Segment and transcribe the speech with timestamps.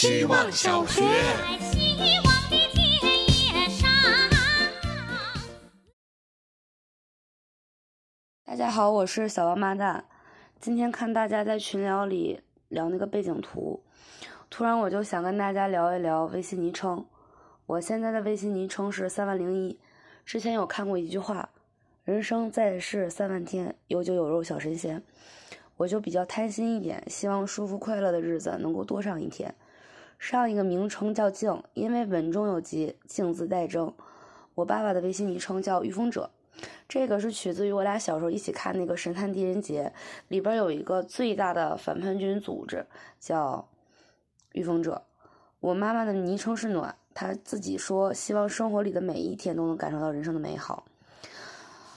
[0.00, 1.02] 希望小学。
[8.46, 10.06] 大家好，我是小王八蛋。
[10.58, 13.82] 今天看大家在群聊里聊那个背景图，
[14.48, 17.04] 突然我就想跟大家聊一聊微信昵称。
[17.66, 19.78] 我现在的微信昵称是三万零一。
[20.24, 21.50] 之前有看过一句话
[22.04, 25.02] ：“人生在世三万天，有酒有肉小神仙。”
[25.76, 29.54] 我就比较贪心一点，希望舒服快乐的日子能够多上一天。
[30.20, 33.92] 上一个名称叫静，因为稳中有吉，静字带正。
[34.54, 36.30] 我爸爸的微信昵称叫御风者，
[36.86, 39.90] 这个是取自于我俩小时候一起看那个《神探狄仁杰》，
[40.28, 42.86] 里边有一个最大的反叛军组织
[43.18, 43.66] 叫
[44.52, 45.02] 御风者。
[45.58, 50.84] 我妈妈的昵称是暖，她自己说希望生活里的每一天都能感受到人生的美好。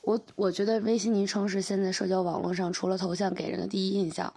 [0.00, 4.32] 我我觉得微信昵称是现在社交网络上除了头像给人的第一印象。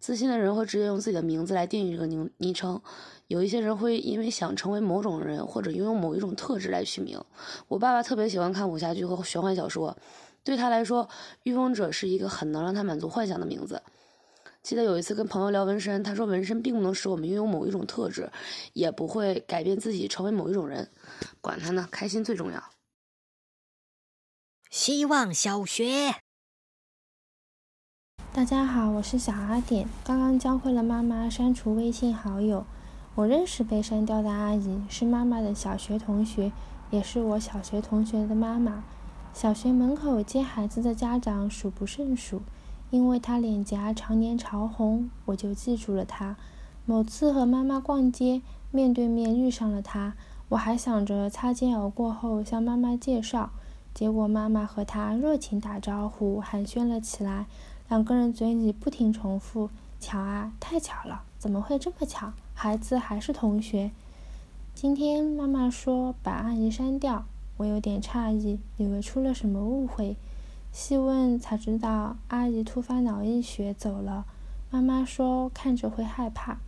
[0.00, 2.80] 自信的人会直接用自己的名字来定义这个昵昵称，
[3.26, 7.22] 有一些人会因为想成为某种人或者拥有某一种特质来取名。
[7.68, 9.96] 我爸爸特别喜欢看武侠剧和玄幻小说，
[10.42, 11.08] 对他来说，
[11.42, 13.82] 御风者是一个很能让他满足幻想的名字。
[14.62, 18.30] 记得有一次跟朋友聊纹身，他说纹身并不能使我们拥有某一种特质，
[18.72, 20.90] 也不会改变自己成为某一种人。
[21.40, 22.62] 管他呢，开心最重要。
[24.70, 26.14] 希望小学，
[28.32, 29.88] 大家好，我是小阿点。
[30.04, 32.64] 刚刚教会了妈妈删除微信好友。
[33.16, 36.52] 我认识被删掉的阿姨，是妈妈的小学同学，
[36.90, 38.84] 也是我小学同学的妈妈。
[39.34, 42.42] 小学门口接孩子的家长数不胜数，
[42.90, 46.36] 因为她脸颊常年潮红，我就记住了她。
[46.86, 50.14] 某次和妈妈逛街，面对面遇上了她，
[50.50, 53.50] 我还想着擦肩而过后向妈妈介绍。
[53.92, 57.46] 结果妈妈和她热情打招呼，寒暄了起来。
[57.90, 62.32] 两个人嘴里不停重复：“巧啊，太巧了，怎么会这么巧？
[62.54, 63.90] 孩子还是同学。”
[64.76, 67.24] 今天妈妈说把阿姨删掉，
[67.56, 70.16] 我有点诧异，以为出了什么误会。
[70.70, 74.24] 细问才知道，阿姨突发脑溢血走了。
[74.70, 76.58] 妈妈说看着会害怕。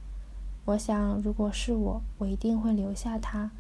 [0.65, 3.53] 我想，如果是我，我一定会留下她。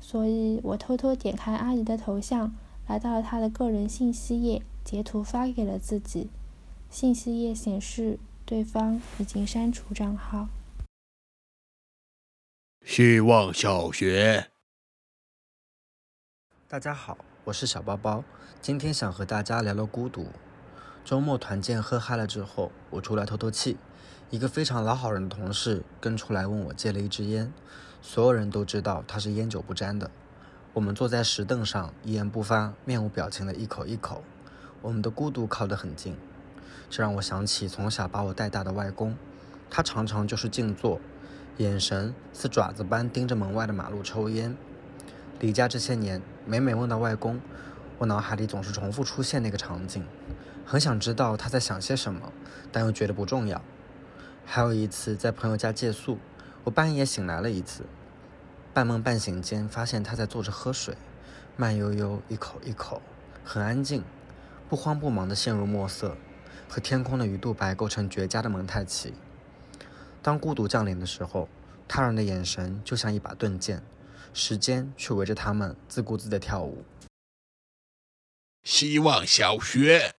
[0.00, 2.54] 所以我偷偷点开阿姨的头像。
[2.88, 6.30] 来到了她的个人信息页，截图发给了自己。
[6.90, 10.48] 信息页显示，对方已经删除账号。
[12.84, 14.50] 希望小学，
[16.66, 18.24] 大家好，我是小包包，
[18.60, 20.26] 今天想和大家聊聊孤独。
[21.04, 23.76] 周末团建喝嗨了之后，我出来透透气。
[24.30, 27.52] 一个非常老好人的同事跟出来问我借了一支烟，
[28.02, 30.10] 所有人都知道他是烟酒不沾的。
[30.72, 34.24] 我们坐在石凳上，一言不发，面无表情的一口一口。
[34.82, 36.16] 我们的孤独靠得很近，
[36.88, 39.16] 这让我想起从小把我带大的外公，
[39.70, 41.00] 他常常就是静坐，
[41.58, 44.56] 眼神似爪子般盯着门外的马路抽烟。
[45.38, 47.40] 离家这些年，每每问到外公，
[47.98, 50.04] 我脑海里总是重复出现那个场景，
[50.66, 52.32] 很想知道他在想些什么，
[52.70, 53.62] 但又觉得不重要。
[54.44, 56.18] 还有一次在朋友家借宿，
[56.64, 57.84] 我半夜醒来了一次。
[58.72, 60.96] 半梦半醒间，发现他在坐着喝水，
[61.56, 63.00] 慢悠悠一口一口，
[63.44, 64.04] 很安静，
[64.68, 66.16] 不慌不忙地陷入墨色，
[66.70, 69.12] 和天空的鱼肚白构成绝佳的蒙太奇。
[70.22, 71.48] 当孤独降临的时候，
[71.88, 73.82] 他人的眼神就像一把钝剑，
[74.32, 76.84] 时间却围着他们自顾自地跳舞。
[78.62, 80.14] 希望小学，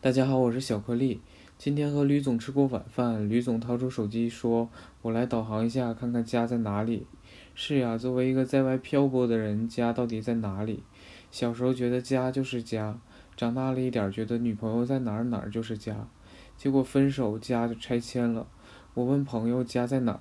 [0.00, 1.20] 大家好，我是小颗粒。
[1.58, 4.70] 今天和吕总吃过晚饭，吕总掏出手机说
[5.02, 7.08] ：“我来导航一下，看看家在哪里。”
[7.56, 10.84] 是呀，作为一个在外漂泊的人，家到底在哪里？
[11.32, 12.98] 小时候觉得家就是家，
[13.36, 16.08] 长大了一点觉得女朋友在哪儿哪儿就是家，
[16.56, 18.46] 结果分手家就拆迁了。
[18.94, 20.20] 我问朋友家在哪儿，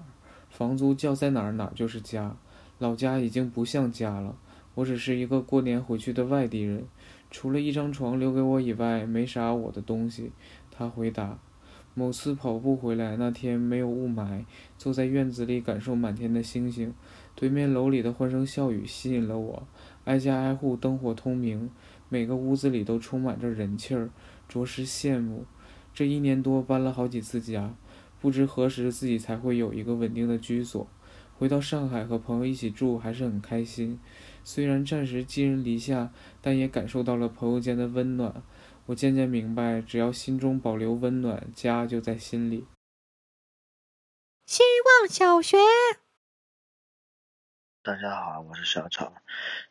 [0.50, 2.38] 房租交在哪儿哪儿就是家，
[2.78, 4.36] 老家已经不像家了。
[4.76, 6.86] 我只是一个过年回去的外地人，
[7.30, 10.32] 除了一张床留给我以外，没啥我的东西。
[10.72, 11.38] 他回答
[11.94, 14.46] ：“某次跑步回来那天没有雾霾，
[14.78, 16.94] 坐在院子里感受满天的星星，
[17.36, 19.68] 对面楼里的欢声笑语吸引了我。
[20.10, 21.70] 挨家挨户灯火通明，
[22.10, 24.10] 每个屋子里都充满着人气儿，
[24.48, 25.46] 着实羡慕。
[25.94, 27.76] 这一年多搬了好几次家，
[28.20, 30.88] 不知何时自己才会有一个稳定的居所。
[31.38, 34.00] 回到上海和朋友一起住还是很开心，
[34.44, 38.42] 虽然暂时寄人篱下，但也感受到了朋友间的温暖。”
[38.88, 42.66] 我渐渐明白，只要心中保留温暖，家就在心里。
[44.48, 45.58] 希望小学，
[47.82, 49.14] 大家好，我是小草。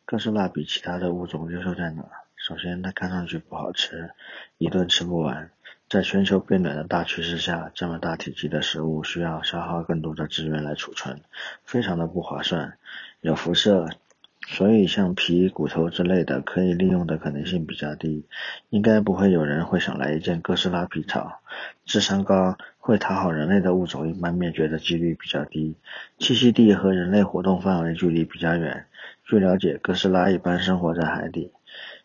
[0.03, 2.09] 哥斯拉比其他的物种优秀在哪？
[2.35, 4.09] 首先，它看上去不好吃，
[4.57, 5.51] 一顿吃不完。
[5.87, 11.21] 在全球变暖的大趋势下，这么大体积的食物需要消耗更多的资源来储存，
[11.63, 12.79] 非常的不划算，
[13.21, 13.87] 有辐射，
[14.51, 18.25] 所以像皮、骨头之类的可以利用的可能性比较低，
[18.71, 21.41] 应该不会有人会想来一件哥斯拉皮草。
[21.85, 25.75] 智商高、会讨好人类的物种一般灭绝的几率比较低，
[26.17, 28.87] 栖息地和人类活动范围距离比较远。
[29.23, 31.51] 据了解，哥斯拉一般生活在海底，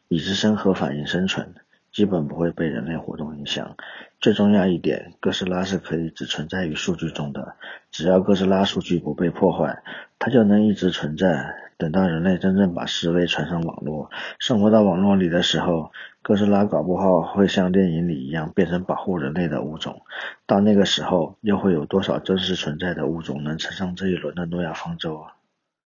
[0.08, 1.54] 以自身核反应生存。
[1.92, 3.76] 基本不会被人类活动影响。
[4.20, 7.54] 最重要一点，哥斯拉是可以只存在于数据中的，
[7.90, 9.82] 只要哥斯拉数据不被破坏，
[10.18, 11.63] 它就能一直存在。
[11.76, 15.92] 等到人类真正把思维传上网络，生活到网络里的时候，
[16.22, 20.02] 哥斯拉搞不好会像电影里一样变成保护人类的物种。
[20.46, 25.34] 到那个时候，又会有多少真实存在的物种能乘上这一轮的诺亚方舟啊？